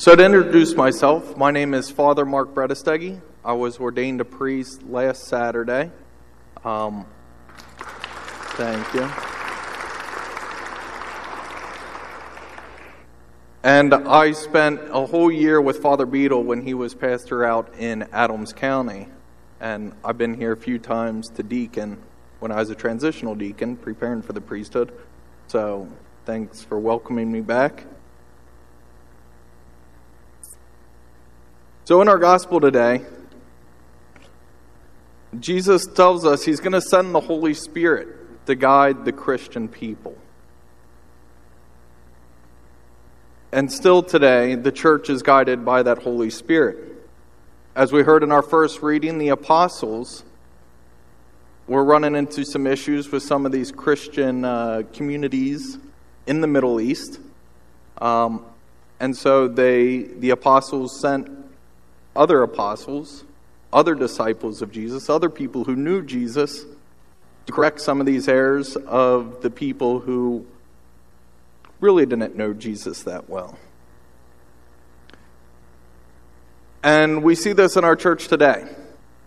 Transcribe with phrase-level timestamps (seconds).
[0.00, 3.20] So, to introduce myself, my name is Father Mark Bredesteggy.
[3.44, 5.90] I was ordained a priest last Saturday.
[6.64, 7.04] Um,
[8.56, 9.02] thank you.
[13.62, 18.08] And I spent a whole year with Father Beadle when he was pastor out in
[18.10, 19.06] Adams County.
[19.60, 21.98] And I've been here a few times to deacon
[22.38, 24.92] when I was a transitional deacon, preparing for the priesthood.
[25.48, 25.88] So,
[26.24, 27.84] thanks for welcoming me back.
[31.90, 33.04] So, in our gospel today,
[35.40, 40.16] Jesus tells us he's going to send the Holy Spirit to guide the Christian people.
[43.50, 46.78] And still today, the church is guided by that Holy Spirit.
[47.74, 50.22] As we heard in our first reading, the apostles
[51.66, 55.76] were running into some issues with some of these Christian uh, communities
[56.28, 57.18] in the Middle East.
[58.00, 58.46] Um,
[59.00, 61.39] and so they, the apostles sent
[62.20, 63.24] other apostles,
[63.72, 66.66] other disciples of Jesus, other people who knew Jesus
[67.46, 70.44] to correct some of these errors of the people who
[71.80, 73.58] really didn't know Jesus that well.
[76.82, 78.66] And we see this in our church today.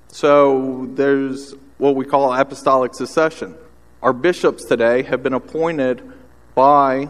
[0.10, 3.56] So there's what we call apostolic succession.
[4.04, 6.14] Our bishops today have been appointed
[6.54, 7.10] by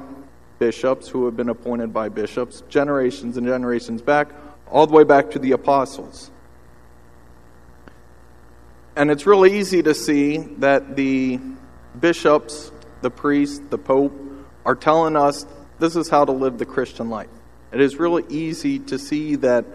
[0.60, 4.30] bishops who have been appointed by bishops generations and generations back
[4.70, 6.32] all the way back to the apostles.
[8.96, 11.40] And it's really easy to see that the
[12.00, 14.14] bishops, the priests, the pope
[14.66, 15.46] are telling us
[15.80, 17.30] this is how to live the Christian life.
[17.72, 19.66] It is really easy to see that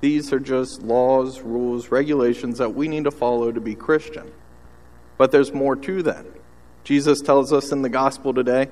[0.00, 4.30] these are just laws, rules, regulations that we need to follow to be Christian.
[5.16, 6.26] But there's more to that.
[6.84, 8.68] Jesus tells us in the gospel today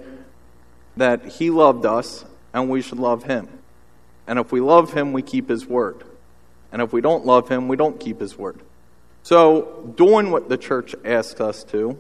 [0.97, 3.49] that he loved us and we should love him.
[4.27, 6.05] And if we love him, we keep his word.
[6.73, 8.61] And if we don't love him, we don't keep his word.
[9.23, 11.99] So, doing what the church asks us to,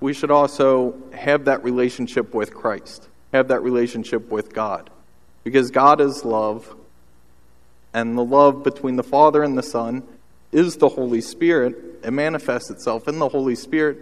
[0.00, 4.90] we should also have that relationship with Christ, have that relationship with God.
[5.42, 6.76] Because God is love,
[7.94, 10.02] and the love between the Father and the Son
[10.52, 11.76] is the Holy Spirit.
[12.04, 13.98] It manifests itself in the Holy Spirit.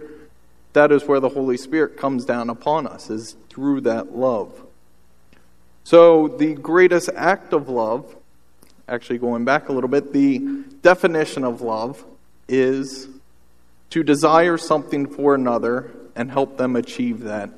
[0.73, 4.61] That is where the Holy Spirit comes down upon us, is through that love.
[5.85, 8.15] So, the greatest act of love,
[8.87, 10.39] actually going back a little bit, the
[10.81, 12.03] definition of love
[12.49, 13.07] is
[13.91, 17.51] to desire something for another and help them achieve that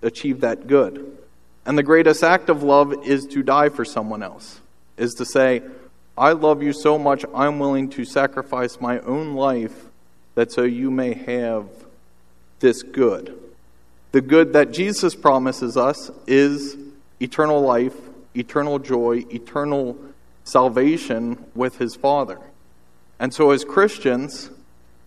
[0.00, 1.18] achieve that good.
[1.64, 4.60] And the greatest act of love is to die for someone else.
[4.96, 5.62] Is to say,
[6.16, 9.86] I love you so much I'm willing to sacrifice my own life
[10.34, 11.66] that so you may have
[12.60, 13.36] this good.
[14.12, 16.76] The good that Jesus promises us is
[17.22, 17.94] eternal life,
[18.34, 19.96] eternal joy, eternal
[20.44, 22.38] salvation with his Father.
[23.18, 24.50] And so, as Christians,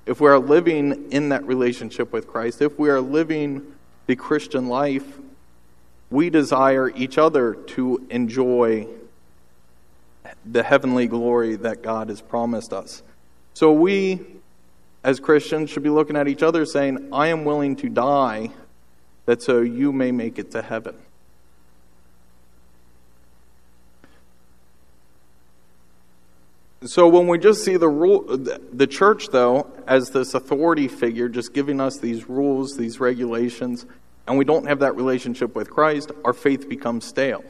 [0.05, 3.73] if we are living in that relationship with Christ, if we are living
[4.07, 5.19] the Christian life,
[6.09, 8.87] we desire each other to enjoy
[10.45, 13.03] the heavenly glory that God has promised us.
[13.53, 14.21] So, we,
[15.03, 18.51] as Christians, should be looking at each other saying, I am willing to die
[19.25, 20.95] that so you may make it to heaven.
[26.85, 31.51] So when we just see the rule, the church though as this authority figure, just
[31.51, 33.87] giving us these rules, these regulations,
[34.27, 37.43] and we don't have that relationship with Christ, our faith becomes stale.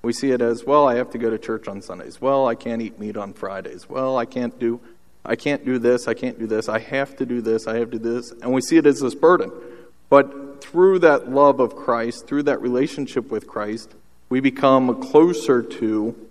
[0.00, 0.88] We see it as well.
[0.88, 2.20] I have to go to church on Sundays.
[2.20, 3.88] Well, I can't eat meat on Fridays.
[3.90, 4.80] Well, I can't do,
[5.24, 6.08] I can't do this.
[6.08, 6.68] I can't do this.
[6.68, 7.66] I have to do this.
[7.66, 9.52] I have to do this, and we see it as this burden.
[10.08, 13.94] But through that love of Christ, through that relationship with Christ,
[14.30, 16.30] we become closer to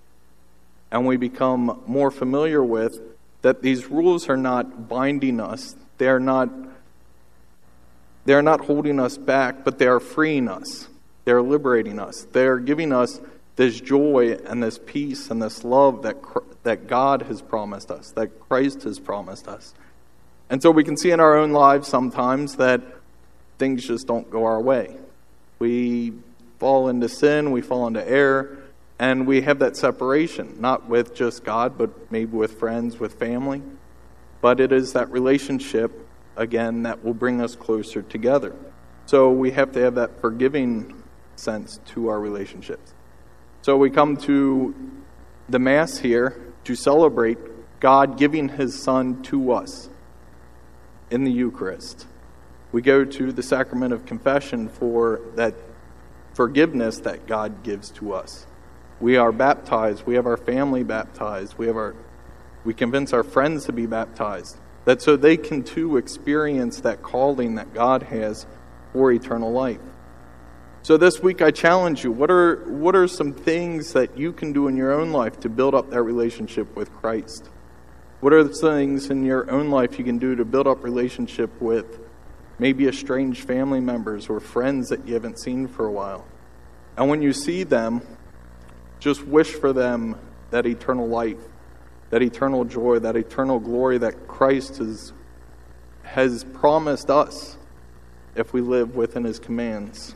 [0.91, 2.99] and we become more familiar with
[3.41, 5.75] that these rules are not binding us.
[5.97, 6.49] They are not
[8.23, 10.87] they are not holding us back, but they are freeing us.
[11.25, 12.27] They are liberating us.
[12.31, 13.19] They are giving us
[13.55, 16.17] this joy and this peace and this love that
[16.63, 19.73] that God has promised us, that Christ has promised us.
[20.49, 22.81] And so we can see in our own lives sometimes that
[23.57, 24.97] things just don't go our way.
[25.59, 26.13] We
[26.59, 28.60] fall into sin, we fall into error,
[29.01, 33.63] and we have that separation, not with just God, but maybe with friends, with family.
[34.41, 35.91] But it is that relationship,
[36.35, 38.55] again, that will bring us closer together.
[39.07, 41.01] So we have to have that forgiving
[41.35, 42.93] sense to our relationships.
[43.63, 44.75] So we come to
[45.49, 47.39] the Mass here to celebrate
[47.79, 49.89] God giving His Son to us
[51.09, 52.05] in the Eucharist.
[52.71, 55.55] We go to the sacrament of confession for that
[56.35, 58.45] forgiveness that God gives to us.
[59.01, 61.95] We are baptized, we have our family baptized, we have our
[62.63, 64.55] we convince our friends to be baptized,
[64.85, 68.45] that so they can too experience that calling that God has
[68.93, 69.79] for eternal life.
[70.83, 74.53] So this week I challenge you, what are what are some things that you can
[74.53, 77.49] do in your own life to build up that relationship with Christ?
[78.19, 81.49] What are the things in your own life you can do to build up relationship
[81.59, 81.99] with
[82.59, 86.25] maybe estranged family members or friends that you haven't seen for a while?
[86.97, 88.01] And when you see them,
[89.01, 90.15] just wish for them
[90.51, 91.39] that eternal life,
[92.11, 95.11] that eternal joy, that eternal glory that Christ has,
[96.03, 97.57] has promised us
[98.35, 100.15] if we live within his commands.